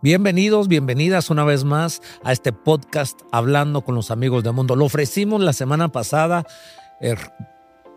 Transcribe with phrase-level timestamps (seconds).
[0.00, 4.76] Bienvenidos, bienvenidas una vez más a este podcast Hablando con los amigos del mundo.
[4.76, 6.44] Lo ofrecimos la semana pasada.
[7.00, 7.16] eh,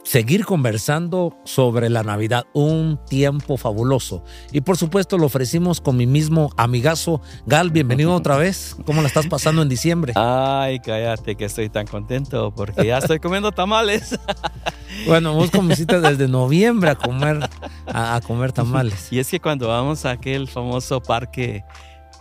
[0.03, 4.23] seguir conversando sobre la Navidad, un tiempo fabuloso.
[4.51, 8.75] Y por supuesto lo ofrecimos con mi mismo amigazo Gal, bienvenido otra vez.
[8.87, 10.13] ¿Cómo la estás pasando en diciembre?
[10.15, 14.17] Ay, cállate que estoy tan contento porque ya estoy comiendo tamales.
[15.07, 17.49] Bueno, vos comenzaste desde noviembre a comer,
[17.87, 19.07] a, a comer tamales.
[19.11, 21.63] Y es que cuando vamos a aquel famoso parque,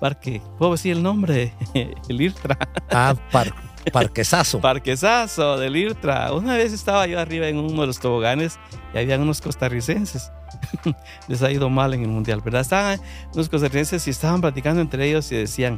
[0.00, 1.52] parque, ¿puedo decir el nombre?
[2.09, 2.59] El IRTRA.
[2.90, 3.54] Ah, par,
[3.92, 4.60] parquesazo.
[4.60, 6.32] Parquesazo del IRTRA.
[6.32, 8.59] Una vez estaba yo arriba en uno de los toboganes
[8.92, 10.32] y había unos costarricenses.
[11.28, 12.62] Les ha ido mal en el mundial, ¿verdad?
[12.62, 13.00] Estaban
[13.34, 15.76] unos costarricenses y estaban platicando entre ellos y decían,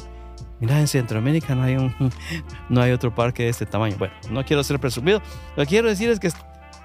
[0.61, 1.95] mira, en Centroamérica no hay, un,
[2.69, 3.97] no hay otro parque de este tamaño.
[3.99, 5.21] Bueno, no quiero ser presumido.
[5.57, 6.31] Lo que quiero decir es que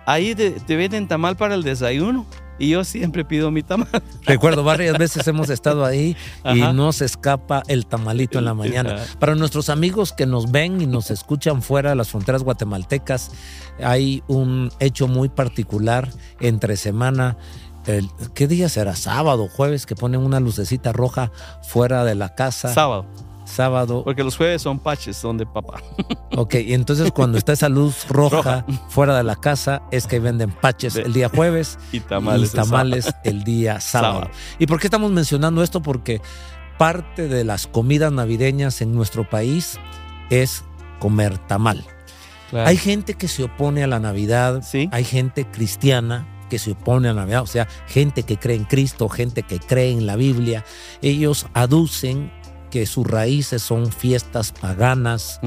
[0.05, 2.25] ahí te, te venden tamal para el desayuno
[2.59, 3.87] y yo siempre pido mi tamal.
[4.25, 6.73] Recuerdo, varias veces hemos estado ahí y Ajá.
[6.73, 8.97] no se escapa el tamalito en la mañana.
[9.19, 13.31] Para nuestros amigos que nos ven y nos escuchan fuera de las fronteras guatemaltecas,
[13.83, 17.37] hay un hecho muy particular entre semana.
[17.85, 18.95] El, ¿Qué día será?
[18.95, 22.73] Sábado, jueves, que ponen una lucecita roja fuera de la casa.
[22.73, 23.05] Sábado,
[23.47, 24.03] Sábado.
[24.03, 25.81] porque los jueves son paches, son de papá.
[26.35, 28.65] Ok, y entonces cuando está esa luz roja, Roja.
[28.89, 32.41] fuera de la casa, es que venden paches De- el día jueves Y tamales.
[32.41, 34.13] y el tamales el día sábado.
[34.19, 34.31] Sábado.
[34.59, 35.81] ¿Y por qué estamos mencionando esto?
[35.81, 36.21] Porque
[36.77, 39.79] parte de las comidas navideñas en nuestro país
[40.29, 40.63] es
[40.99, 41.83] comer tamal.
[42.51, 42.67] Claro.
[42.69, 44.89] Hay gente que se opone a la Navidad, Sí.
[44.91, 48.63] hay gente cristiana que se opone a la Navidad, o sea, gente que cree en
[48.63, 50.63] Cristo, gente que cree en la Biblia.
[51.01, 52.31] Ellos aducen
[52.69, 55.39] que sus raíces son fiestas paganas.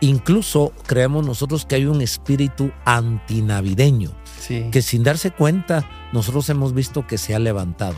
[0.00, 4.68] Incluso creemos nosotros que hay un espíritu antinavideño Sí.
[4.70, 7.94] que sin darse cuenta nosotros hemos visto que se ha levantado.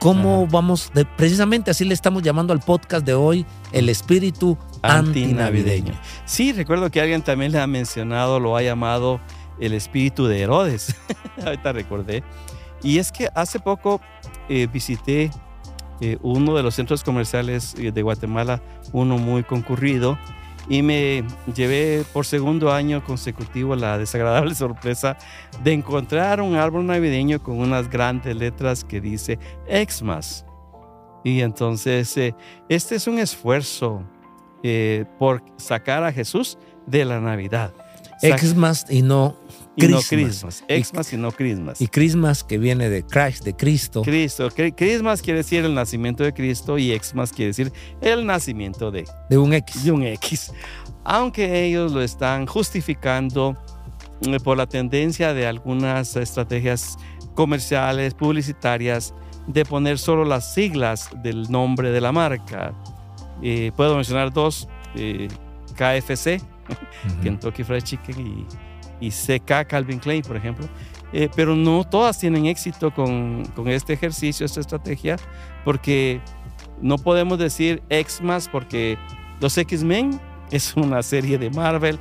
[0.00, 0.90] ¿Cómo vamos?
[0.92, 5.92] de- precisamente así le estamos llamando al podcast de hoy, el espíritu antinavideño.
[6.26, 9.20] Sí, recuerdo que alguien también le ha mencionado, lo ha llamado
[9.60, 10.94] el espíritu de Herodes.
[11.44, 12.24] Ahorita recordé.
[12.82, 14.00] Y es que hace poco
[14.48, 15.30] eh, visité
[16.00, 18.60] eh, uno de los centros comerciales eh, de Guatemala,
[18.92, 20.18] uno muy concurrido,
[20.68, 21.24] y me
[21.54, 25.16] llevé por segundo año consecutivo la desagradable sorpresa
[25.62, 29.38] de encontrar un árbol navideño con unas grandes letras que dice
[29.68, 30.46] Xmas.
[31.22, 32.34] Y entonces, eh,
[32.68, 34.02] este es un esfuerzo
[35.18, 36.56] por sacar a Jesús
[36.86, 37.74] de la Navidad.
[38.22, 39.36] Sac- Xmas y no
[39.76, 40.62] y no Christmas.
[40.68, 40.88] Christmas.
[40.88, 41.80] Xmas y no Christmas.
[41.80, 44.02] y Christmas que viene de Christ, de Cristo.
[44.02, 44.48] Cristo.
[44.50, 49.04] Cri- Christmas quiere decir el nacimiento de Cristo y Xmas quiere decir el nacimiento de,
[49.28, 49.84] de un X.
[49.84, 50.52] de un X.
[51.04, 53.56] Aunque ellos lo están justificando
[54.22, 56.96] eh, por la tendencia de algunas estrategias
[57.34, 59.12] comerciales, publicitarias,
[59.46, 62.72] de poner solo las siglas del nombre de la marca.
[63.42, 65.28] Eh, puedo mencionar dos, eh,
[65.76, 66.40] KFC,
[67.06, 67.20] Ujú.
[67.22, 68.46] Kentucky Fried Chicken y,
[69.04, 70.66] y CK Calvin Klein, por ejemplo.
[71.12, 75.16] Eh, pero no todas tienen éxito con, con este ejercicio, esta estrategia,
[75.64, 76.20] porque
[76.80, 78.98] no podemos decir Xmas porque
[79.40, 80.20] los X-Men
[80.50, 81.98] es una serie de Marvel,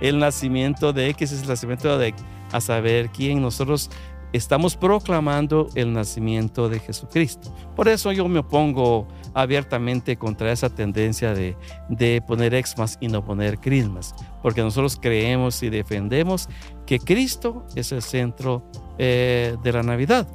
[0.00, 2.14] el nacimiento de X es el nacimiento de
[2.52, 3.90] a saber quién nosotros
[4.32, 7.54] estamos proclamando el nacimiento de Jesucristo.
[7.74, 9.06] Por eso yo me opongo
[9.40, 11.56] abiertamente contra esa tendencia de,
[11.88, 16.48] de poner Xmas y no poner Christmas, porque nosotros creemos y defendemos
[16.86, 18.64] que Cristo es el centro
[18.98, 20.26] eh, de la Navidad.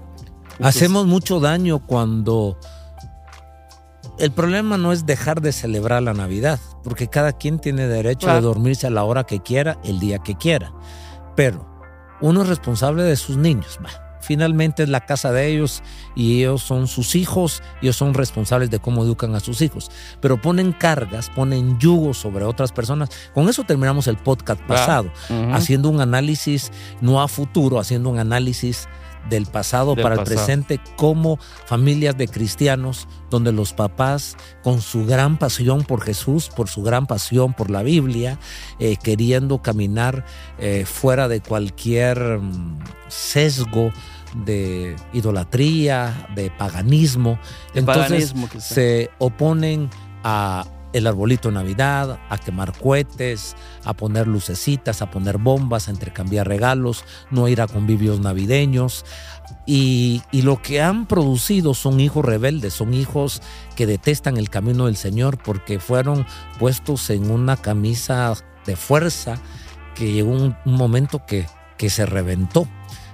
[0.54, 2.58] Entonces, Hacemos mucho daño cuando
[4.20, 8.42] el problema no es dejar de celebrar la Navidad, porque cada quien tiene derecho Claro.
[8.42, 10.72] de dormirse a la hora que quiera, el día que quiera.
[11.36, 11.66] Pero
[12.22, 13.80] uno es responsable de sus niños.
[13.84, 13.90] va.
[14.24, 15.84] Finalmente es la casa de ellos
[16.16, 19.92] y ellos son sus hijos, ellos son responsables de cómo educan a sus hijos.
[20.22, 23.10] Pero ponen cargas, ponen yugos sobre otras personas.
[23.34, 25.12] Con eso terminamos el podcast pasado,
[25.52, 26.72] haciendo un análisis
[27.02, 28.88] no a futuro, haciendo un análisis
[29.30, 35.06] del pasado Del para el presente como familias de cristianos donde los papás con su
[35.06, 38.40] gran pasión por Jesús, por su gran pasión por la Biblia,
[38.80, 40.26] eh, queriendo caminar
[40.60, 43.92] eh, fuera de cualquier mm, sesgo
[44.46, 47.40] de idolatría, de paganismo,
[47.74, 49.90] entonces paganismo se oponen
[50.24, 55.92] a el arbolito de Navidad, a quemar cohetes, a poner lucecitas, a poner bombas, a
[55.92, 59.06] intercambiar regalos, no ir a convivios navideños.
[59.66, 63.42] Y, y lo que han producido son hijos rebeldes, son hijos
[63.76, 66.26] que detestan el camino del Señor porque fueron
[66.60, 68.34] puestos en una camisa
[68.66, 69.38] de fuerza
[69.96, 71.46] que llegó un, un momento que,
[71.78, 72.68] que se reventó.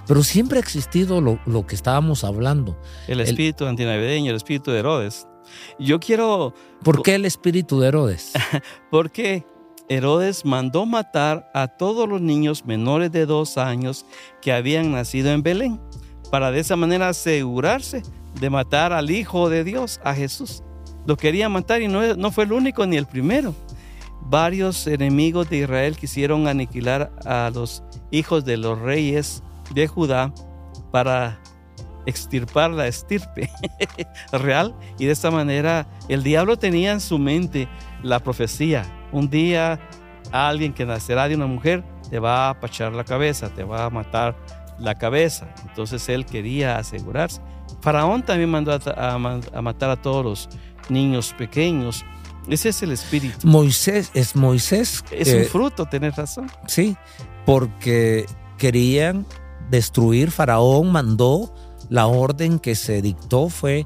[0.08, 2.82] Pero siempre ha existido lo, lo que estábamos hablando.
[3.08, 5.28] El espíritu antinavideño, el espíritu de Herodes.
[5.80, 6.54] Yo quiero...
[6.84, 8.34] ¿Por qué el espíritu de Herodes?
[8.92, 9.46] Porque
[9.90, 14.06] Herodes mandó matar a todos los niños menores de dos años
[14.42, 15.82] que habían nacido en Belén,
[16.32, 18.04] para de esa manera asegurarse
[18.40, 20.64] de matar al Hijo de Dios, a Jesús.
[21.06, 23.56] Lo quería matar y no, no fue el único ni el primero.
[24.22, 27.82] Varios enemigos de Israel quisieron aniquilar a los
[28.12, 29.42] hijos de los reyes
[29.74, 30.32] de Judá
[30.92, 31.40] para
[32.10, 33.50] extirpar la estirpe
[34.32, 37.68] real y de esta manera el diablo tenía en su mente
[38.04, 38.86] la profecía.
[39.12, 39.80] Un día
[40.32, 43.90] alguien que nacerá de una mujer te va a apachar la cabeza, te va a
[43.90, 44.36] matar
[44.80, 45.54] la cabeza.
[45.68, 47.42] Entonces él quería asegurarse.
[47.82, 49.18] Faraón también mandó a,
[49.62, 50.50] matar a todos los
[50.90, 52.06] niños pequeños.
[52.48, 53.48] Ese es el espíritu.
[53.48, 55.04] Moisés es Moisés.
[55.12, 56.50] Es un fruto, tenés razón.
[56.68, 56.98] Sí,
[57.46, 58.26] porque
[58.58, 59.26] querían
[59.70, 60.32] destruir.
[60.32, 61.54] Faraón mandó
[61.90, 63.86] la orden que se dictó fue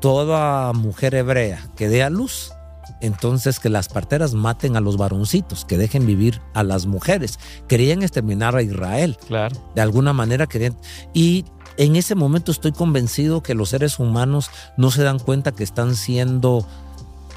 [0.00, 2.52] toda mujer hebrea que dé a luz
[3.00, 7.38] entonces que las parteras maten a los varoncitos, que dejen vivir a las mujeres.
[7.66, 9.16] Querían exterminar a Israel.
[9.26, 9.56] Claro.
[9.74, 10.76] De alguna manera querían.
[11.14, 11.44] Y
[11.76, 15.94] en ese momento estoy convencido que los seres humanos no se dan cuenta que están
[15.94, 16.66] siendo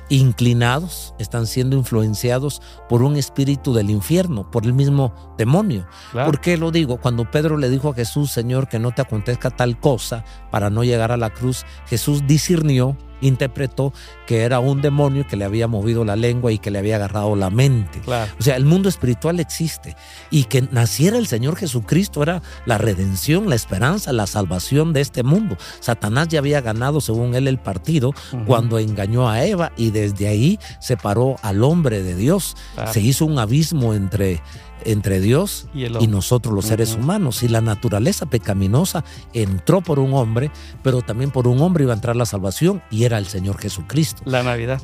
[0.09, 5.87] inclinados, están siendo influenciados por un espíritu del infierno, por el mismo demonio.
[6.11, 6.97] ¿Por qué lo digo?
[6.97, 10.83] Cuando Pedro le dijo a Jesús, Señor, que no te acontezca tal cosa para no
[10.83, 12.97] llegar a la cruz, Jesús discernió
[13.27, 13.93] interpretó
[14.27, 17.35] que era un demonio que le había movido la lengua y que le había agarrado
[17.35, 18.01] la mente.
[18.07, 19.95] O sea, el mundo espiritual existe
[20.29, 25.23] y que naciera el Señor Jesucristo era la redención, la esperanza, la salvación de este
[25.23, 25.57] mundo.
[25.79, 28.13] Satanás ya había ganado, según él, el partido
[28.45, 32.55] cuando engañó a Eva y desde ahí separó al hombre de Dios.
[32.91, 34.41] Se hizo un abismo entre
[34.85, 37.43] entre Dios y, nosotros los seres humanos.
[37.43, 39.03] Y la naturaleza pecaminosa
[39.33, 40.51] entró por un hombre,
[40.81, 44.21] pero también por un hombre iba a entrar la salvación y era el Señor Jesucristo.
[44.25, 44.81] La Navidad.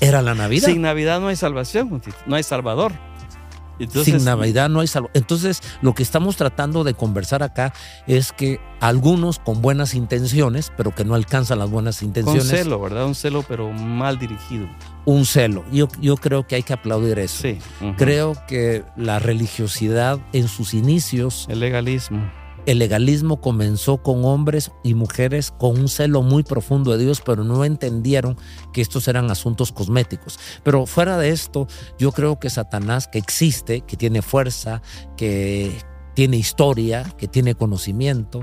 [0.00, 0.68] Era la Navidad.
[0.68, 2.92] Sin Navidad no hay salvación, no hay Salvador.
[4.04, 5.10] Sin Navidad no hay salvo.
[5.14, 7.72] Entonces, lo que estamos tratando de conversar acá
[8.06, 12.44] es que algunos con buenas intenciones, pero que no alcanzan las buenas intenciones.
[12.44, 13.06] Un celo, ¿verdad?
[13.06, 14.68] Un celo, pero mal dirigido.
[15.04, 15.64] Un celo.
[15.70, 17.42] Yo, yo creo que hay que aplaudir eso.
[17.42, 17.58] Sí.
[17.96, 21.46] Creo que la religiosidad en sus inicios.
[21.48, 27.04] El legalismo el legalismo comenzó con hombres y mujeres con un celo muy profundo de
[27.04, 28.36] Dios, pero no entendieron
[28.72, 30.38] que estos eran asuntos cosméticos.
[30.62, 31.66] Pero fuera de esto,
[31.98, 34.82] yo creo que Satanás, que existe, que tiene fuerza,
[35.16, 35.72] que
[36.14, 38.42] tiene historia, que tiene conocimiento.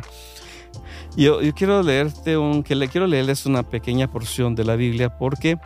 [1.16, 5.58] Yo, quiero leerte un, que le quiero leerles una pequeña porción de la Biblia porque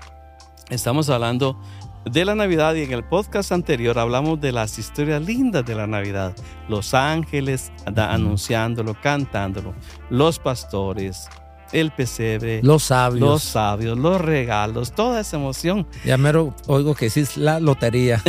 [0.69, 1.59] estamos hablando
[2.05, 5.87] de la Navidad y en el podcast anterior hablamos de las historias lindas de la
[5.87, 6.35] Navidad.
[6.67, 9.73] Los ángeles anunciándolo, cantándolo,
[10.09, 11.29] los pastores,
[11.71, 15.87] el pesebre, los sabios, los sabios, los regalos, toda esa emoción.
[16.03, 18.21] Ya mero oigo que es la lotería.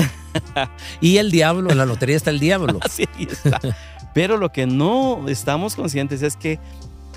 [1.01, 2.79] y el diablo, en la lotería está el diablo.
[2.83, 3.61] Así está.
[4.15, 6.61] Pero lo que no estamos conscientes es que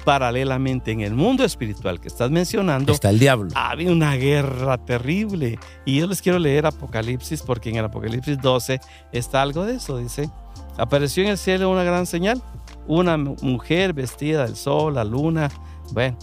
[0.06, 3.50] paralelamente en el mundo espiritual que estás mencionando, está el diablo.
[3.56, 5.60] Había una guerra terrible.
[5.84, 8.80] Y yo les quiero leer Apocalipsis porque en el Apocalipsis 12
[9.12, 9.98] está algo de eso.
[9.98, 10.30] Dice,
[10.78, 12.42] apareció en el cielo una gran señal,
[12.88, 15.50] una mujer vestida del sol, la luna,
[15.92, 16.18] bueno,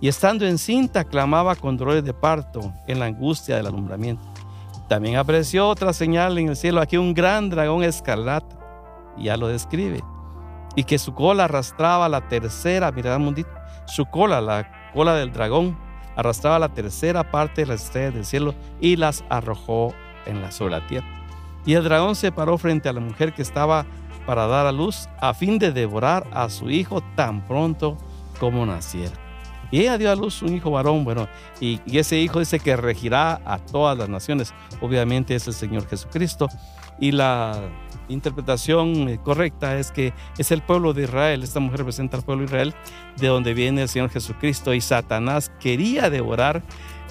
[0.00, 4.22] y estando encinta clamaba con dolores de parto en la angustia del alumbramiento.
[4.88, 8.56] También apareció otra señal en el cielo, aquí un gran dragón escarlata,
[9.18, 10.00] ya lo describe
[10.76, 13.50] y que su cola arrastraba la tercera, mirad mundito,
[13.86, 15.76] su cola, la cola del dragón,
[16.14, 19.92] arrastraba la tercera parte de las estrellas del cielo y las arrojó
[20.26, 21.06] en la sola tierra.
[21.64, 23.86] Y el dragón se paró frente a la mujer que estaba
[24.26, 27.96] para dar a luz a fin de devorar a su hijo tan pronto
[28.38, 29.25] como naciera.
[29.70, 31.28] Y ella dio a luz un hijo varón, bueno,
[31.60, 34.54] y, ese hijo dice que regirá a todas las naciones.
[34.80, 36.48] Obviamente es el Señor Jesucristo.
[36.98, 37.68] Y la
[38.08, 42.42] interpretación eh, correcta es que es el pueblo de Israel, esta mujer representa al pueblo
[42.42, 42.74] de Israel,
[43.18, 46.62] de donde viene el Señor Jesucristo y Satanás quería devorar,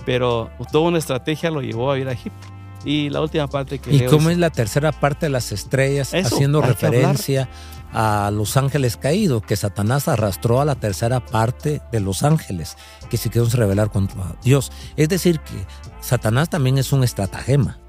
[0.06, 2.55] pero toda una estrategia lo llevó a ir a Egipto.
[2.86, 3.94] Y la última parte que...
[3.94, 7.50] ¿Y cómo es, la tercera parte de las estrellas haciendo referencia
[7.92, 9.44] a los ángeles caídos?
[9.44, 12.78] Que Satanás arrastró a la tercera parte de los ángeles
[13.10, 14.72] que se quedó revelar contra Dios.
[14.96, 15.66] Es decir, que
[16.00, 17.80] Satanás también es un estratagema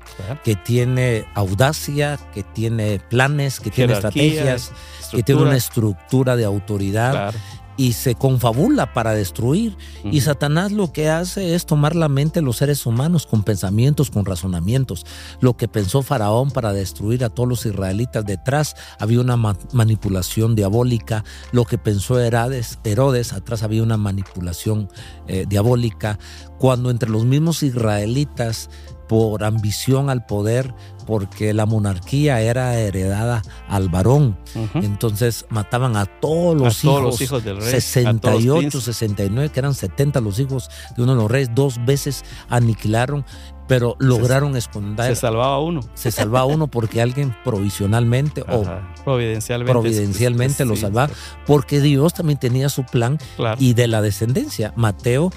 [0.45, 4.73] que tiene audacia, que tiene planes, que tiene estrategias,
[5.11, 7.35] que tiene una estructura de autoridad
[7.77, 9.77] y se confabula para destruir.
[10.05, 14.11] Y Satanás lo que hace es tomar la mente de los seres humanos con pensamientos,
[14.11, 15.05] con razonamientos.
[15.41, 21.25] Lo que pensó Faraón para destruir a todos los israelitas detrás había una manipulación diabólica.
[21.53, 24.89] Lo que pensó Herodes, Herodes atrás había una manipulación
[25.29, 26.19] eh, diabólica.
[26.59, 28.71] Cuando entre los mismos israelitas
[29.09, 30.75] por ambición al poder,
[31.07, 34.39] porque la monarquía era heredada al varón.
[34.75, 40.39] Entonces mataban a todos los, hijos, hijos del rey, 68, 69, que eran 70 los
[40.39, 43.25] hijos de uno de los reyes, dos veces aniquilaron,
[43.69, 45.15] pero lograron esconder.
[45.15, 45.81] Se salvaba uno.
[45.95, 48.65] Se salvaba uno porque alguien provisionalmente o
[49.05, 51.13] providencialmente, providencialmente lo salvaba,
[51.47, 53.19] porque Dios también tenía su plan
[53.59, 54.73] y de la descendencia.
[54.77, 55.31] Mateo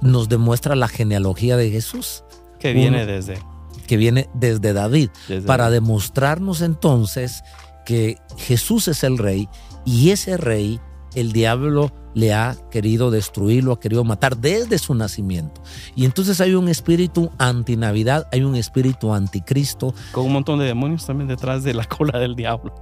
[0.00, 2.24] nos demuestra la genealogía de Jesús.
[2.58, 3.38] Que viene desde.
[3.86, 5.10] Que viene desde David.
[5.46, 7.42] para demostrarnos entonces
[7.84, 9.48] que Jesús es el rey
[9.84, 10.80] y ese rey,
[11.14, 15.62] el diablo le ha querido destruir, lo ha querido matar desde su nacimiento.
[15.94, 19.94] Y entonces hay un espíritu anti-Navidad, hay un espíritu anticristo.
[20.12, 22.74] Con un montón de demonios también detrás de la cola del diablo.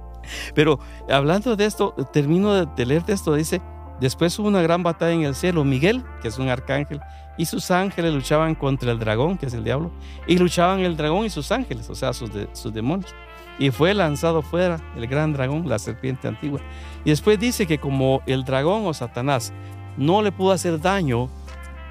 [0.55, 3.61] Pero hablando de esto, termino de, de leerte esto, dice,
[3.99, 5.63] después hubo una gran batalla en el cielo.
[5.63, 7.01] Miguel, que es un arcángel,
[7.37, 9.91] y sus ángeles luchaban contra el dragón, que es el diablo,
[10.27, 13.13] y luchaban el dragón y sus ángeles, o sea, sus, sus demonios.
[13.59, 16.59] Y fue lanzado fuera el gran dragón, la serpiente antigua.
[17.03, 19.53] Y después dice que como el dragón o Satanás
[19.97, 21.29] no le pudo hacer daño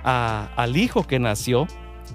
[0.03, 1.67] al hijo que nació,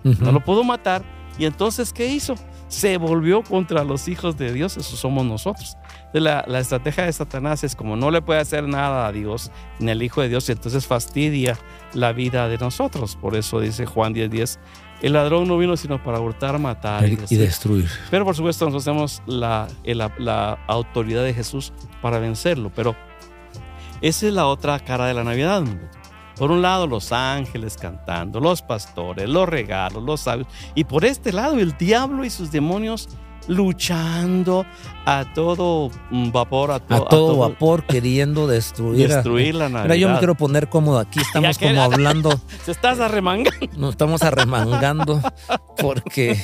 [0.03, 1.03] no lo pudo matar,
[1.39, 2.35] y entonces ¿qué hizo?
[2.69, 5.75] Se volvió contra los hijos de Dios, eso somos nosotros.
[6.13, 9.91] La, la, estrategia de Satanás es como no le puede hacer nada a Dios ni
[9.91, 11.57] al Hijo de Dios, y entonces fastidia
[11.93, 13.15] la vida de nosotros.
[13.15, 14.59] Por eso dice Juan 10:10, 10,
[15.01, 17.89] el ladrón no vino sino para hurtar, matar y, destruir.
[18.11, 22.71] Pero por supuesto nosotros tenemos la, la, la, autoridad de Jesús para vencerlo.
[22.75, 22.95] Pero
[24.01, 25.63] esa es la otra cara de la Navidad.
[26.39, 30.47] Por un lado los ángeles cantando, los pastores, los regalos, los sabios.
[30.73, 33.09] Y por este lado el diablo y sus demonios
[33.49, 34.65] luchando
[35.05, 39.83] a todo vapor, a, todo, vapor, queriendo destruir, destruir la Navidad.
[39.83, 42.39] Mira, yo me quiero poner cómodo aquí, estamos como hablando.
[42.63, 43.67] Se estás arremangando.
[43.77, 45.21] Nos estamos arremangando
[45.77, 46.41] porque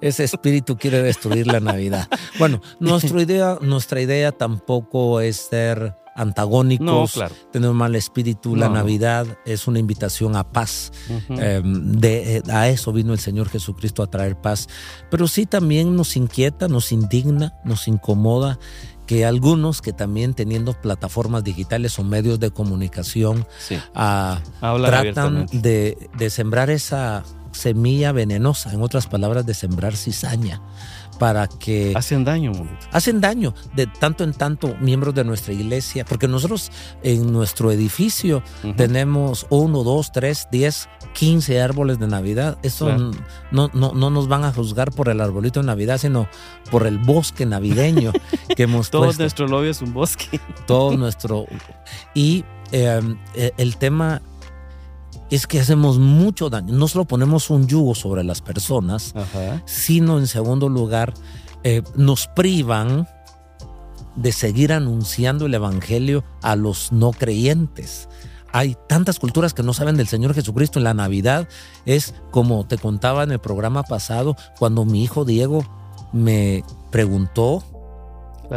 [0.00, 2.08] ese espíritu quiere destruir la Navidad.
[2.40, 8.56] Bueno, nuestra idea, nuestra idea tampoco es ser antagónicos, no, tener un mal espíritu.
[8.56, 10.92] la Navidad es una invitación a paz.
[11.28, 14.68] Em, de, eh, a eso vino el Señor Jesucristo a traer paz.
[15.10, 18.58] Pero sí también nos inquieta, nos indigna, nos incomoda
[19.06, 23.46] que algunos que también teniendo plataformas digitales o medios de comunicación
[23.94, 30.60] ah, tratan de, de sembrar esa semilla venenosa, en otras palabras, de sembrar cizaña
[31.18, 31.92] para que...
[31.96, 32.52] Hacen daño.
[32.92, 36.70] Hacen daño de tanto en tanto miembros de nuestra iglesia, porque nosotros
[37.02, 38.42] en nuestro edificio
[38.76, 42.58] tenemos uno, dos, tres, diez, quince árboles de Navidad.
[42.62, 42.88] Eso
[43.50, 46.28] no, no, no nos van a juzgar por el arbolito de Navidad, sino
[46.70, 48.12] por el bosque navideño
[48.56, 50.40] que hemos Todo nuestro lobby es un bosque.
[50.66, 51.46] Todo nuestro...
[52.14, 54.22] Y em, e, el tema
[55.30, 56.74] es que hacemos mucho daño.
[56.74, 59.14] No solo ponemos un yugo sobre las personas,
[59.66, 61.14] sino en segundo lugar,
[61.64, 63.06] eh, nos privan
[64.16, 68.08] de seguir anunciando el Evangelio a los no creyentes.
[68.52, 70.78] Hay tantas culturas que no saben del Señor Jesucristo.
[70.78, 71.48] En la Navidad
[71.84, 75.64] es como te contaba en el programa pasado, cuando mi hijo Diego
[76.12, 77.62] me preguntó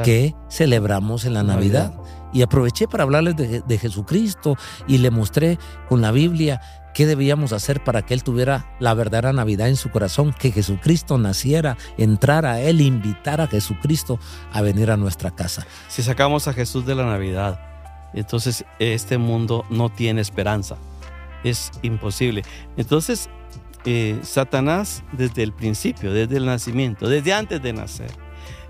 [0.03, 1.93] qué celebramos en la Navidad
[2.33, 4.57] y aproveché para hablarles de, Jesucristo
[4.87, 5.57] y le mostré
[5.89, 6.61] con la Biblia
[6.93, 11.17] qué debíamos hacer para que él tuviera la verdadera Navidad en su corazón, que Jesucristo
[11.17, 14.19] naciera, entrara a él, invitar a Jesucristo
[14.51, 15.65] a venir a nuestra casa.
[15.87, 17.59] Si sacamos a Jesús de la Navidad,
[18.13, 20.77] entonces este mundo no tiene esperanza.
[21.43, 22.43] Es imposible.
[22.77, 23.29] Entonces,
[23.85, 28.11] eh, Satanás desde el principio, desde el nacimiento, desde antes de nacer,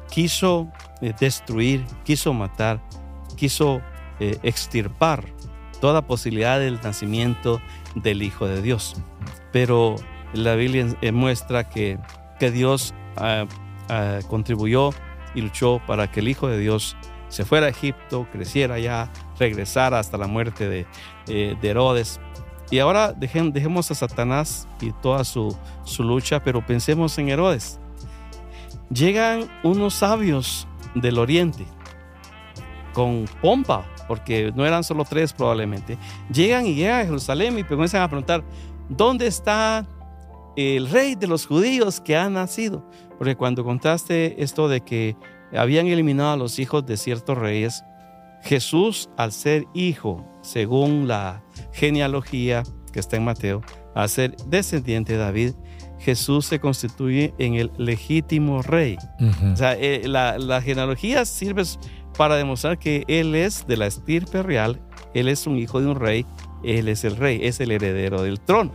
[0.09, 2.81] quiso eh, destruir, quiso matar,
[3.41, 3.81] quiso
[4.19, 5.25] eh, extirpar
[5.79, 7.60] toda posibilidad del nacimiento
[7.95, 8.95] del Hijo de Dios.
[9.51, 9.95] Pero
[10.33, 11.98] la Biblia eh, muestra que,
[12.39, 13.45] que Dios ah,
[13.89, 14.91] ah, contribuyó
[15.33, 16.95] y luchó para que el Hijo de Dios
[17.29, 20.86] se fuera a Egipto, creciera allá, regresara hasta la muerte de,
[21.27, 22.19] eh, Herodes.
[22.69, 27.79] Y ahora dejemos a Satanás y toda su, su lucha, pero pensemos en Herodes.
[28.91, 31.65] Llegan unos sabios del oriente
[32.93, 35.98] con pompa, porque no eran solo tres probablemente,
[36.31, 38.43] llegan y llegan a Jerusalén y comienzan a preguntar,
[38.89, 39.88] ¿dónde está
[40.55, 42.86] el rey de los judíos que ha nacido?
[43.17, 45.15] Porque cuando contaste esto de que
[45.53, 47.83] habían eliminado a los hijos de ciertos reyes,
[48.43, 53.62] Jesús, al ser hijo, según la genealogía que está en Mateo,
[53.95, 55.53] al ser descendiente de David,
[56.00, 58.98] Jesús se constituye en el legítimo rey.
[59.53, 61.63] O sea, eh, la, la, genealogía sirve
[62.21, 64.79] para demostrar que Él es de la estirpe real,
[65.15, 66.23] Él es un hijo de un rey,
[66.63, 68.73] Él es el rey, es el heredero del trono.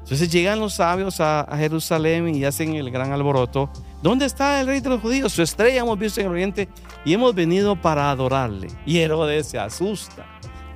[0.00, 3.70] Entonces llegan los sabios a, Jerusalén y hacen el gran alboroto.
[4.02, 5.32] ¿Dónde está el rey de los judíos?
[5.32, 6.68] Su estrella hemos visto en el oriente
[7.06, 8.68] y hemos venido para adorarle.
[8.84, 10.26] Y Herodes se asusta.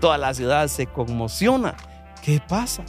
[0.00, 1.76] Toda la ciudad se conmociona.
[2.24, 2.84] ¿Qué pasa?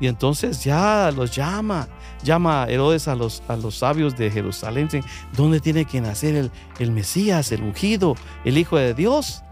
[0.00, 1.86] Y entonces ya los llama,
[2.22, 4.88] llama a Herodes a los, a los sabios de Jerusalén.
[5.36, 9.42] ¿Dónde tiene que nacer el, el Mesías, el ungido, el Hijo de Dios?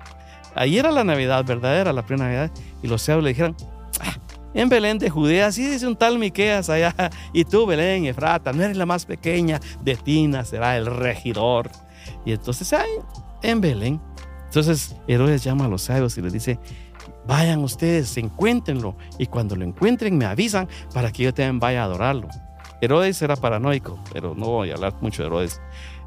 [0.55, 2.51] Ahí era la Navidad verdadera, la plena Navidad.
[2.83, 3.57] Y los sabios le dijeron,
[4.01, 4.17] ah,
[4.55, 6.95] en Belén de Judea, así dice un tal Miqueas allá,
[7.35, 11.71] y tú, Belén, Efrata, no eres la más pequeña, de Tina será el regidor.
[12.25, 12.89] Y entonces, ay,
[13.43, 14.01] en Belén.
[14.47, 16.59] Entonces Herodes llama a los sabios y les dice,
[17.27, 21.85] vayan ustedes, encuéntrenlo, y cuando lo encuentren me avisan para que yo también vaya a
[21.85, 22.29] adorarlo.
[22.81, 25.61] Herodes era paranoico, pero no voy a hablar mucho de Herodes.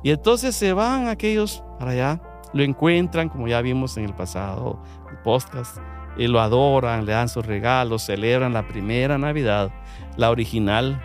[0.03, 2.21] Y entonces se van aquellos para allá,
[2.53, 4.81] lo encuentran, como ya vimos en el pasado
[5.23, 5.77] podcast,
[6.17, 9.71] y lo adoran, le dan sus regalos, celebran la primera Navidad,
[10.17, 11.01] la original.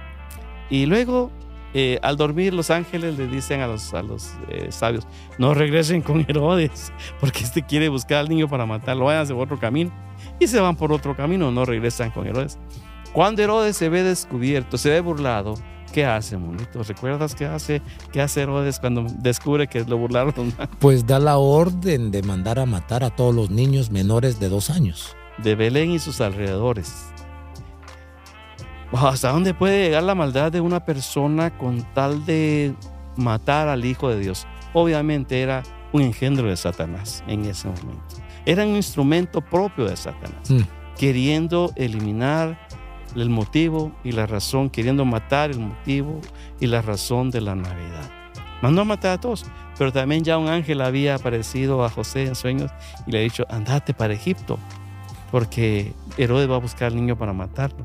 [0.71, 1.31] Y luego,
[1.73, 5.07] eh, al dormir, los ángeles le dicen a los, a los eh, sabios,
[5.39, 9.59] no regresen con Herodes, porque este quiere buscar al niño para matarlo, vayan por otro
[9.59, 9.93] camino.
[10.39, 12.59] Y se van por otro camino, no regresan con Herodes.
[13.15, 15.55] Cuando Herodes se ve descubierto, se ve burlado,
[15.95, 16.83] ¿Qué hace, monito?
[16.83, 17.81] ¿Recuerdas qué hace,
[18.11, 20.53] qué hace Herodes cuando descubre que lo burlaron?
[20.81, 24.71] Pues da la orden de mandar a matar a todos los niños menores de dos
[24.71, 25.15] años.
[25.39, 26.93] De Belén y sus alrededores.
[28.91, 32.75] ¿Hasta dónde puede llegar la maldad de una persona con tal de
[33.15, 34.49] matar al Hijo de Dios?
[34.73, 38.03] Obviamente era un engendro de Satanás en ese momento.
[38.45, 40.63] Era un instrumento propio de Satanás, mm.
[40.99, 42.64] queriendo eliminar
[43.15, 46.21] el motivo y la razón, queriendo matar el motivo
[46.61, 48.11] y la razón de la Navidad.
[48.63, 49.45] Mandó a matar a todos,
[49.79, 52.71] pero también ya un ángel había aparecido a José en sueños
[53.07, 54.59] y le ha dicho, andate para Egipto,
[55.31, 57.85] porque Herodes va a buscar al niño para matarlo.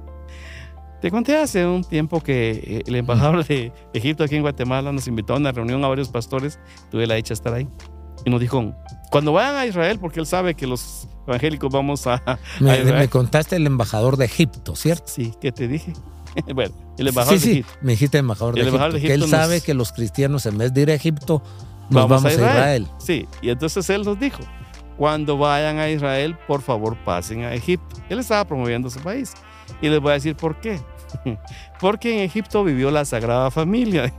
[1.02, 5.08] Te conté hace un tiempo que eh, el embajador de Egipto aquí en Guatemala nos
[5.08, 6.60] invitó a una reunión a varios pastores,
[6.92, 7.68] tuve la dicha de estar ahí,
[8.26, 8.74] y nos dijo,
[9.12, 12.22] cuando vayan a Israel, porque él sabe que los evangélicos vamos a...
[12.60, 15.06] me, contaste el embajador de Egipto, ¿cierto?
[15.08, 15.94] Sí, ¿qué te dije?
[16.54, 17.74] bueno, el embajador de Egipto.
[17.82, 20.92] me dijiste embajador de, Egipto, que él sabe que los cristianos en vez de ir
[20.92, 21.42] a Egipto,
[21.90, 22.88] nos vamos, a, Israel.
[23.00, 24.40] Sí, y entonces él nos dijo,
[25.00, 27.96] cuando vayan a Israel, por favor pasen a Egipto.
[28.10, 29.34] Él estaba promoviendo su país.
[29.82, 30.80] Y les voy a decir por qué.
[31.80, 34.14] Porque en Egipto vivió la Sagrada Familia.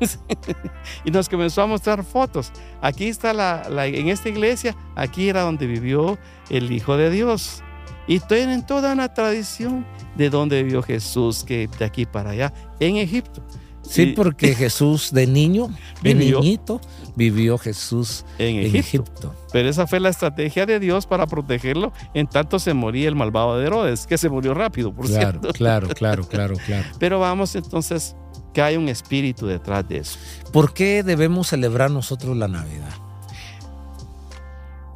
[1.04, 2.52] y nos comenzó a mostrar fotos.
[2.80, 6.18] Aquí está la, en esta iglesia, aquí era donde vivió
[6.48, 7.62] el Hijo de Dios.
[8.06, 12.96] Y tienen toda una tradición de donde vivió Jesús, que de aquí para allá, en
[12.96, 13.42] Egipto.
[13.90, 15.68] Sí, porque Jesús de niño,
[16.00, 16.80] de niñito,
[17.16, 19.34] vivió Jesús en Egipto.
[19.52, 23.58] Pero esa fue la estrategia de Dios para protegerlo en tanto se moría el malvado
[23.58, 25.52] de Herodes, que se murió rápido, por claro, cierto.
[25.60, 26.86] Claro, claro, claro, claro.
[27.00, 28.14] Pero vamos entonces,
[28.54, 30.18] que hay un espíritu detrás de eso.
[30.52, 32.94] ¿Por qué debemos celebrar nosotros la Navidad?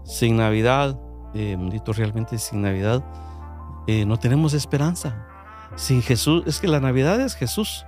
[0.04, 0.96] Sin Navidad,
[1.34, 3.04] eh, realmente sin Navidad,
[3.88, 5.26] eh, no tenemos esperanza.
[5.74, 7.84] Sin Jesús, es que la Navidad es Jesús.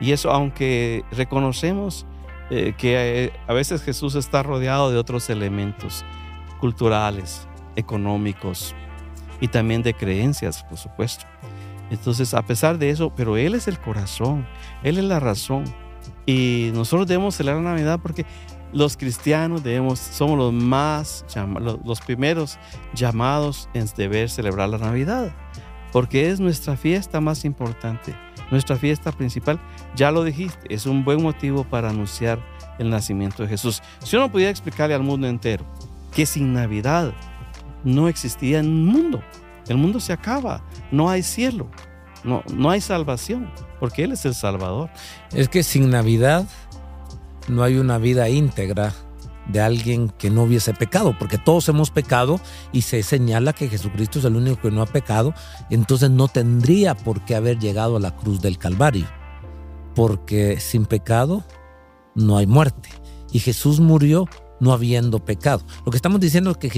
[0.00, 2.06] Y eso, aunque reconocemos
[2.50, 6.04] eh, que eh, a veces Jesús está rodeado de otros elementos
[6.60, 8.74] culturales, económicos
[9.40, 11.24] y también de creencias, por supuesto.
[11.90, 14.46] Entonces, a pesar de eso, pero Él es el corazón,
[14.82, 15.64] Él es la razón.
[16.26, 18.24] Y nosotros debemos celebrar la Navidad porque
[18.72, 21.24] los cristianos debemos, somos los más,
[21.84, 22.58] los primeros
[22.94, 25.34] llamados en deber celebrar la Navidad,
[25.92, 28.14] porque es nuestra fiesta más importante
[28.50, 29.60] nuestra fiesta principal,
[29.96, 32.38] ya lo dijiste, es un buen motivo para anunciar
[32.78, 33.82] el nacimiento de Jesús.
[34.02, 35.64] Si uno pudiera explicarle al mundo entero
[36.12, 37.12] que sin Navidad
[37.84, 39.22] no existía un mundo,
[39.68, 41.68] el mundo se acaba, no hay cielo,
[42.22, 44.90] no, no hay salvación, porque Él es el Salvador.
[45.32, 46.46] Es que sin Navidad
[47.48, 48.92] no hay una vida íntegra
[49.48, 52.40] de alguien que no hubiese pecado, porque todos hemos pecado
[52.72, 55.34] y se señala que Jesucristo es el único que no ha pecado,
[55.70, 59.06] entonces no tendría por qué haber llegado a la cruz del Calvario,
[59.94, 61.44] porque sin pecado
[62.14, 62.88] no hay muerte.
[63.32, 64.28] Y Jesús murió
[64.60, 65.62] no habiendo pecado.
[65.84, 66.70] Lo que estamos diciendo es que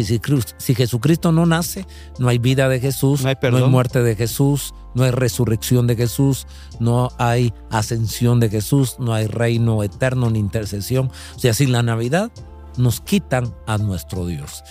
[0.58, 1.86] si Jesucristo no nace,
[2.18, 5.86] no hay vida de Jesús, no hay, no hay, muerte de Jesús, no hay resurrección
[5.86, 6.46] de Jesús,
[6.80, 11.10] no hay ascensión de Jesús, no hay reino eterno ni intercesión.
[11.36, 12.30] O sea, sin la Navidad
[12.76, 14.64] nos quitan a nuestro Dios.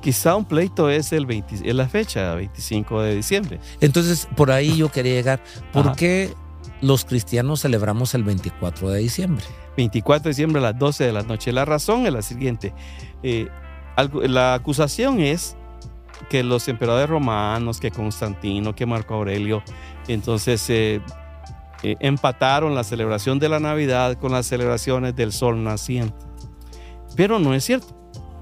[0.00, 3.60] Quizá un pleito es, el 20 es la fecha, 25 de diciembre.
[3.80, 5.42] Entonces, por ahí yo quería llegar.
[5.72, 6.32] ¿Por qué
[6.80, 9.44] los cristianos celebramos el 24 de diciembre?
[9.76, 11.52] 24 de diciembre a las 12 de la noche.
[11.52, 12.74] La razón es la siguiente.
[13.22, 13.48] Eh,
[13.96, 15.56] la acusación es
[16.28, 19.62] que los emperadores romanos, que Constantino, que Marco Aurelio,
[20.06, 21.00] entonces eh,
[21.82, 26.27] eh, empataron la celebración de la Navidad con las celebraciones del sol naciente.
[27.18, 27.96] Pero no es cierto.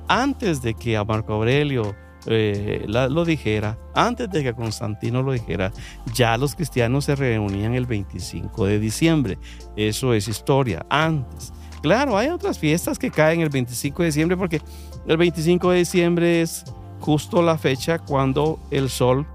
[0.06, 5.72] Antes de que a Marco Aurelio eh, lo dijera, antes de que Constantino lo dijera,
[6.12, 9.38] ya los cristianos se reunían el 25 de diciembre.
[9.76, 11.54] Eso es historia, antes.
[11.80, 14.60] Claro, hay otras fiestas que caen el 25 de diciembre porque
[15.06, 16.62] el 25 de diciembre es
[17.00, 19.26] justo la fecha cuando el sol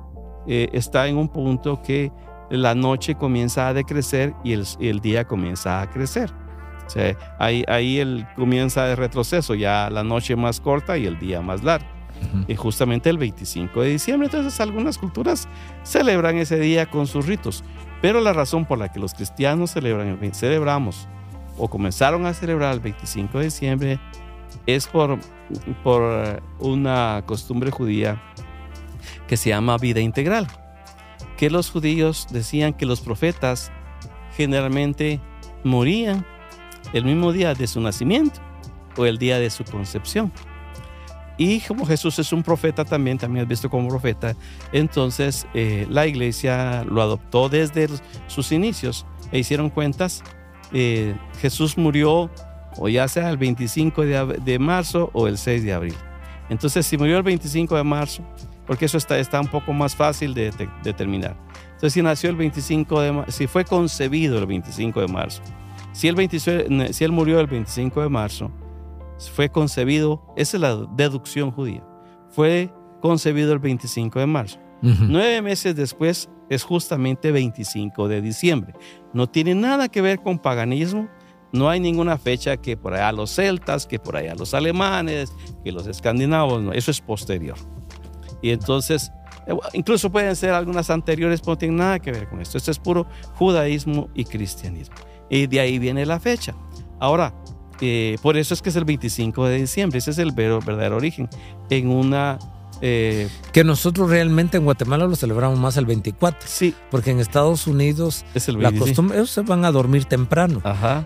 [0.45, 2.11] eh, está en un punto que
[2.51, 6.31] la noche comienza a decrecer y el, día comienza a crecer.
[6.91, 11.17] O sea, ahí, ahí el, comienza el retroceso, ya la noche más corta y el
[11.19, 11.87] día más largo.
[12.49, 15.47] Y justamente el 25 de diciembre, entonces algunas culturas
[15.83, 17.63] celebran ese día con sus ritos.
[18.01, 21.07] Pero la razón por la que los cristianos celebran celebramos
[21.57, 23.99] o comenzaron a celebrar el 25 de diciembre
[24.65, 25.17] es por,
[25.81, 28.21] por una costumbre judía
[29.29, 30.45] que se llama vida integral,
[31.37, 33.71] que los judíos decían que los profetas
[34.35, 35.21] generalmente
[35.63, 36.25] morían
[36.93, 38.39] el mismo día de su nacimiento
[38.97, 40.31] o el día de su concepción.
[41.37, 44.35] Y como Jesús es un profeta también, también es visto como profeta,
[44.71, 47.87] entonces eh, la iglesia lo adoptó desde
[48.27, 50.23] sus inicios e hicieron cuentas.
[50.73, 52.29] Eh, Jesús murió
[52.77, 55.95] o ya sea el 25 de, marzo o el 6 de abril.
[56.49, 58.23] Entonces, si murió el 25 de marzo,
[58.67, 60.51] porque eso está, está un poco más fácil de,
[60.83, 61.35] determinar.
[61.65, 65.41] Entonces, si nació el 25 de si fue concebido el 25 de marzo,
[65.91, 66.29] si él,
[66.93, 68.51] si él murió el 25 de marzo,
[69.33, 71.83] fue concebido, esa es la deducción judía,
[72.29, 74.59] fue concebido el 25 de marzo.
[74.83, 78.73] Nueve meses después es justamente 25 de diciembre.
[79.13, 81.07] No tiene nada que ver con paganismo,
[81.51, 85.71] no hay ninguna fecha que por allá los celtas, que por allá los alemanes, que
[85.71, 87.57] los escandinavos, no, eso es posterior.
[88.41, 89.11] Y entonces,
[89.45, 92.57] eh, incluso pueden ser algunas anteriores, pero no tienen nada que ver con esto.
[92.57, 94.95] Esto es puro judaísmo y cristianismo.
[95.31, 96.53] Y de ahí viene la fecha.
[96.99, 97.33] Ahora,
[97.79, 101.27] eh, por eso es que es el 25 de diciembre, ese es el verdadero origen.
[101.69, 102.37] En una
[102.81, 106.39] eh, que nosotros realmente en Guatemala lo celebramos más el 24.
[106.45, 106.75] Sí.
[106.89, 110.61] Porque en Estados Unidos la costumbre, ellos se van a dormir temprano.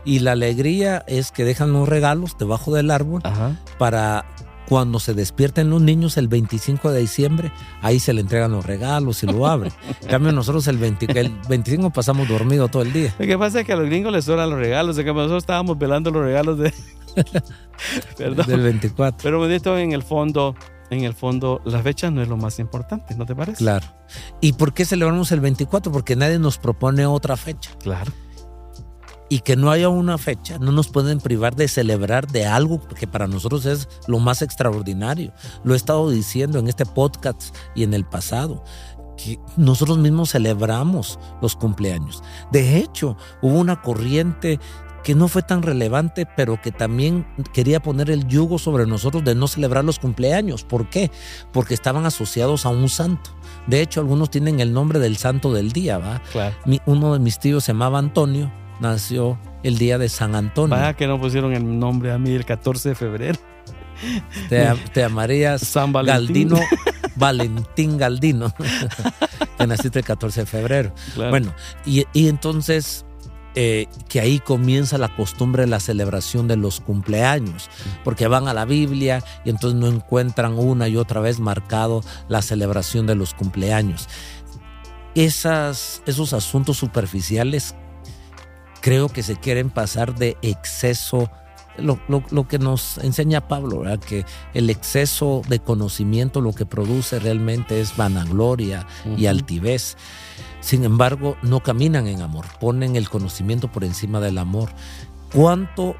[0.05, 3.21] Y la alegría es que dejan los regalos debajo del árbol
[3.77, 4.25] para
[4.67, 7.51] cuando se despierten los niños el 25 de diciembre,
[7.81, 9.71] ahí se le entregan los regalos y lo abren.
[10.01, 13.13] En cambio, nosotros el, 25 pasamos dormido todo el día.
[13.19, 15.43] Lo que pasa es que a los gringos les sobran los regalos, de que nosotros
[15.43, 16.73] estábamos velando los regalos de...
[18.17, 19.19] Del 24.
[19.23, 20.55] Pero bonito en el fondo,
[20.89, 23.57] en el fondo la fecha no es lo más importante, ¿no te parece?
[23.57, 23.85] Claro.
[24.41, 25.91] ¿Y por qué celebramos el 24?
[25.91, 27.71] Porque nadie nos propone otra fecha.
[27.79, 28.11] Claro.
[29.27, 33.07] Y que no haya una fecha, no nos pueden privar de celebrar de algo que
[33.07, 35.33] para nosotros es lo más extraordinario.
[35.63, 38.63] Lo he estado diciendo en este podcast y en el pasado
[39.17, 42.23] que nosotros mismos celebramos los cumpleaños.
[42.51, 44.59] De hecho, hubo una corriente
[45.05, 49.35] que no fue tan relevante, pero que también quería poner el yugo sobre nosotros de
[49.35, 50.63] no celebrar los cumpleaños.
[50.63, 51.11] ¿Por qué?
[51.53, 53.29] Porque estaban asociados a un santo.
[53.67, 56.23] De hecho, algunos tienen el nombre del santo del día, ¿va?
[56.31, 56.55] Claro.
[56.87, 60.75] uno de mis tíos se llamaba Antonio, nació el día de San Antonio.
[60.75, 63.39] Vaya que no pusieron el nombre a mí el 14 de febrero.
[64.49, 66.49] Te, te llamarías San Valentín.
[66.49, 66.59] Galdino,
[67.15, 68.53] Valentín Galdino,
[69.57, 70.93] que naciste el 14 de febrero.
[71.15, 71.53] Bueno,
[71.85, 73.05] y, y entonces
[73.57, 77.69] eh, que ahí comienza la costumbre de la celebración de los cumpleaños,
[78.03, 82.41] porque van a la Biblia y entonces no encuentran una y otra vez marcado la
[82.41, 84.09] celebración de los cumpleaños.
[85.15, 87.75] Esas, esos asuntos superficiales
[88.85, 91.31] creo que se quieren pasar de exceso.
[91.79, 97.97] Lo, que nos enseña Pablo, que el exceso de conocimiento lo que produce realmente es
[97.97, 98.85] vanagloria
[99.17, 99.97] y altivez.
[100.61, 104.69] Sin embargo, no caminan en amor, ponen el conocimiento por encima del amor.
[105.33, 105.95] ¿Cuánto?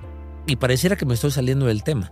[0.45, 2.11] Y pareciera que me estoy saliendo del tema,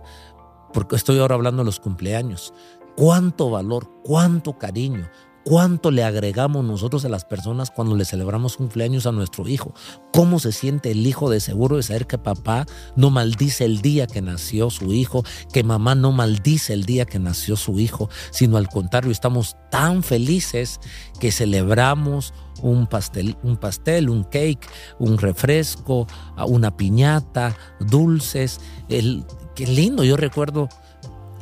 [0.72, 2.52] porque estoy ahora hablando de los cumpleaños.
[2.96, 5.08] ¿Cuánto valor, cuánto cariño,
[5.44, 9.74] ¿Cuánto le agregamos nosotros a las personas cuando le celebramos cumpleaños a nuestro hijo?
[10.10, 12.64] ¿Cómo se siente el hijo de seguro de saber que papá
[12.96, 17.18] no maldice el día que nació su hijo, que mamá no maldice el día que
[17.18, 20.80] nació su hijo, sino al contrario, estamos tan felices
[21.20, 24.66] que celebramos un pastel, un pastel, un cake,
[24.98, 26.06] un refresco,
[26.46, 28.60] una piñata, dulces.
[28.88, 30.70] El, qué lindo, yo recuerdo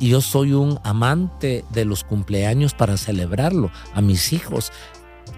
[0.03, 4.73] y yo soy un amante de los cumpleaños para celebrarlo a mis hijos.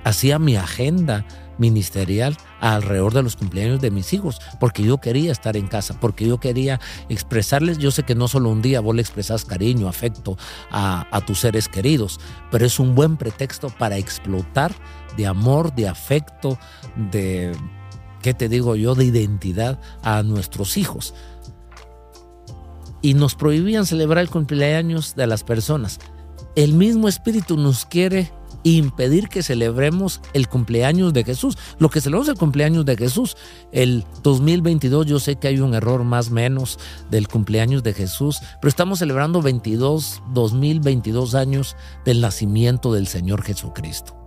[0.04, 1.23] Hacía mi agenda
[1.60, 6.25] ministerial alrededor de los cumpleaños de mis hijos, porque yo quería estar en casa, porque
[6.25, 10.36] yo quería expresarles, yo sé que no solo un día vos le expresas cariño, afecto
[10.71, 14.73] a, a tus seres queridos, pero es un buen pretexto para explotar
[15.15, 16.58] de amor, de afecto,
[17.12, 17.56] de,
[18.23, 21.13] ¿qué te digo yo?, de identidad a nuestros hijos.
[23.06, 26.00] Y nos prohibían celebrar el cumpleaños de las personas.
[26.56, 28.32] El mismo Espíritu nos quiere
[28.63, 31.56] impedir que celebremos el cumpleaños de Jesús.
[31.78, 33.38] Lo que celebramos el cumpleaños de Jesús.
[33.72, 36.80] El 2022 yo sé que hay un error más menos
[37.12, 44.18] del cumpleaños de Jesús, pero estamos celebrando 22, 2022 años del nacimiento del Señor Jesucristo.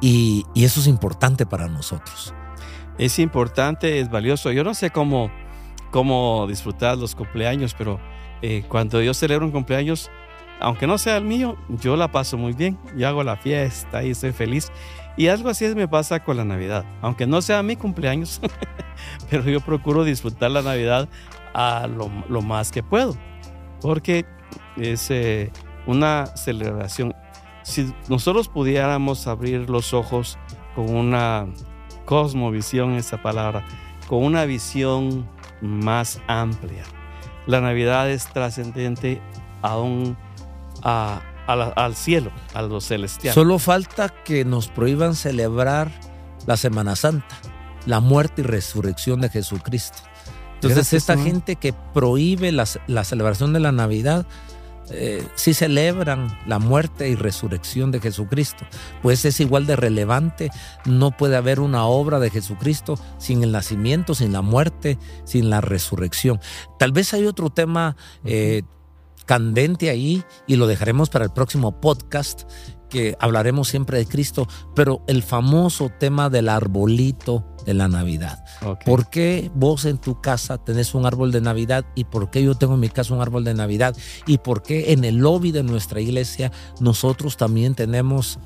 [0.00, 2.32] Y, y eso es importante para nosotros.
[2.98, 4.52] Es importante, es valioso.
[4.52, 5.28] Yo no sé cómo,
[5.92, 8.00] cómo disfrutar los cumpleaños, pero
[8.40, 10.10] eh, cuando yo celebro un cumpleaños,
[10.58, 12.78] aunque no sea el mío, yo la paso muy bien.
[12.96, 14.72] Yo hago la fiesta y estoy feliz.
[15.16, 16.84] Y algo así me pasa con la Navidad.
[17.02, 18.40] Aunque no sea mi cumpleaños,
[19.30, 21.08] pero yo procuro disfrutar la Navidad
[21.52, 23.16] a lo, más que puedo.
[23.80, 24.24] Porque
[24.76, 25.50] es eh,
[25.86, 27.14] una celebración.
[27.62, 30.38] Si nosotros pudiéramos abrir los ojos
[30.74, 31.46] con una
[32.04, 33.64] cosmovisión, esa palabra,
[34.08, 35.28] con una visión
[35.62, 36.84] más amplia.
[37.46, 39.22] La Navidad es trascendente
[39.62, 40.16] aún
[40.82, 43.34] al cielo, a lo celestial.
[43.34, 45.90] Solo falta que nos prohíban celebrar
[46.46, 47.36] la Semana Santa,
[47.86, 49.98] la muerte y resurrección de Jesucristo.
[50.54, 52.66] Entonces, esta gente que prohíbe la,
[53.04, 54.26] celebración de la Navidad,
[54.90, 58.64] eh, sí celebran la muerte y resurrección de Jesucristo,
[59.02, 60.50] pues es igual de relevante.
[60.84, 65.60] No puede haber una obra de Jesucristo sin el nacimiento, sin la muerte, sin la
[65.60, 66.40] resurrección.
[66.78, 68.62] Tal vez hay otro tema eh,
[69.26, 72.42] candente ahí y lo dejaremos para el próximo podcast
[72.92, 78.44] que hablaremos siempre de Cristo, pero el famoso tema del arbolito de la Navidad.
[78.84, 82.54] ¿Por qué vos en tu casa tenés un árbol de Navidad y por qué yo
[82.54, 85.62] tengo en mi casa un árbol de Navidad y por qué en el lobby de
[85.62, 88.38] nuestra iglesia nosotros también tenemos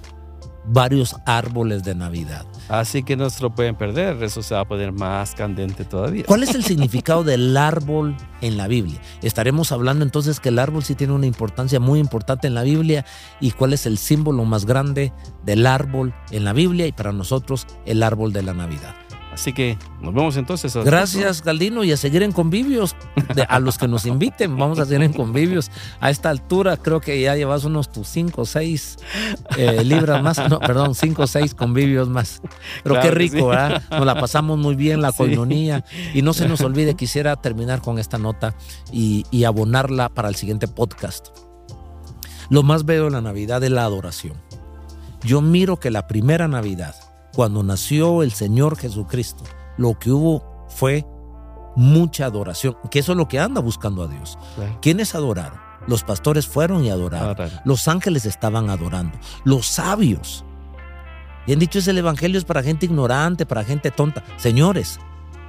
[0.67, 2.45] varios árboles de Navidad.
[2.69, 6.25] Así que no se lo pueden perder, eso se va a poner más candente todavía.
[6.27, 9.01] ¿Cuál es el significado del árbol en la Biblia?
[9.23, 13.05] Estaremos hablando entonces que el árbol sí tiene una importancia muy importante en la Biblia
[13.41, 15.13] y cuál es el símbolo más grande
[15.45, 18.95] del árbol en la Biblia y para nosotros el árbol de la Navidad.
[19.37, 20.75] Así que nos vemos entonces.
[20.77, 22.97] Gracias, Galdino, y a seguir en convivios.
[23.49, 25.71] a los que nos inviten, vamos a seguir en convivios.
[26.01, 28.97] A esta altura, creo que ya llevas unos tus cinco o seis
[29.59, 30.39] eh, libras más.
[30.49, 32.41] No, perdón, cinco o seis convivios más.
[32.83, 33.83] Pero qué rico, ¿verdad?
[33.91, 35.85] Nos la pasamos muy bien, la coinonía.
[36.15, 38.55] Y no se nos olvide, quisiera terminar con esta nota
[38.91, 41.29] y, y abonarla para el siguiente podcast.
[42.49, 44.41] Lo más veo en la Navidad es la adoración.
[45.25, 46.95] Yo miro que la primera Navidad
[47.37, 49.45] cuando nació el Señor Jesucristo,
[49.77, 51.07] lo que hubo fue
[51.77, 54.39] mucha adoración, que eso es lo que anda buscando a Dios.
[54.81, 55.61] ¿Quiénes adoraron?
[55.87, 57.51] Los pastores fueron y adoraron.
[57.67, 59.19] Los ángeles estaban adorando.
[59.45, 60.47] Los sabios.
[61.47, 64.25] Bien dicho, es el evangelio es para gente ignorante, para gente tonta.
[64.39, 64.99] Señores,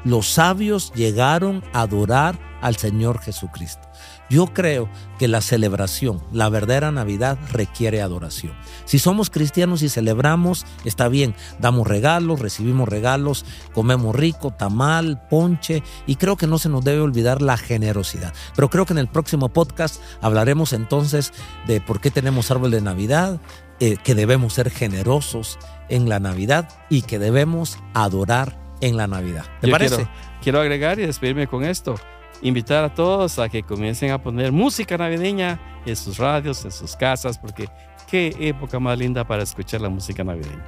[0.03, 3.86] los sabios llegaron a adorar al Señor Jesucristo.
[4.29, 8.53] Yo creo que la celebración, la verdadera Navidad requiere adoración.
[8.85, 15.81] Si somos cristianos y celebramos, está bien, damos regalos, recibimos regalos, comemos rico, tamal, ponche,
[16.05, 18.33] y creo que no se nos debe olvidar la generosidad.
[18.55, 21.31] Pero creo que en el próximo podcast hablaremos entonces
[21.65, 23.39] de por qué tenemos árbol de Navidad,
[23.79, 29.45] eh, que debemos ser generosos en la Navidad y que debemos adorar en la Navidad.
[29.61, 30.07] ¿Te parece?
[30.41, 31.95] quiero agregar y despedirme con esto
[32.41, 36.95] invitar a todos a que comiencen a poner música navideña en sus radios, en sus
[36.95, 37.69] casas, porque
[38.09, 40.65] qué época más linda para escuchar la música navideña.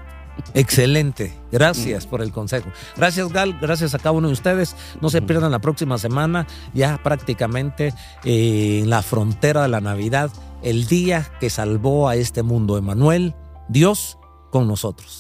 [0.54, 2.10] Excelente, gracias mm.
[2.10, 2.70] por el consejo.
[2.96, 4.76] Gracias Gal, gracias a cada uno de ustedes.
[5.02, 10.32] No se pierdan la próxima semana, ya prácticamente eh, en la frontera de la Navidad,
[10.64, 13.36] el día que salvó a este mundo, Emanuel,
[13.68, 14.18] Dios
[14.50, 15.19] con nosotros.